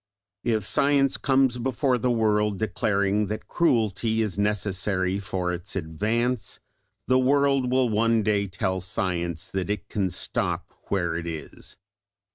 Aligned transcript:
If 0.43 0.63
Science 0.63 1.15
comes 1.17 1.59
before 1.59 1.99
the 1.99 2.09
world 2.09 2.57
declaring 2.57 3.27
that 3.27 3.47
cruelty 3.47 4.23
is 4.23 4.35
necessary 4.35 5.19
for 5.19 5.53
its 5.53 5.75
advance, 5.75 6.59
the 7.05 7.19
world 7.19 7.69
will 7.71 7.87
one 7.87 8.23
day 8.23 8.47
tell 8.47 8.79
Science 8.79 9.47
that 9.49 9.69
it 9.69 9.89
can 9.89 10.09
stop 10.09 10.73
where 10.87 11.13
it 11.15 11.27
is. 11.27 11.77